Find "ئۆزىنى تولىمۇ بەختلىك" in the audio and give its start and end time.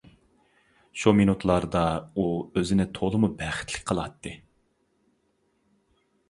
2.61-3.85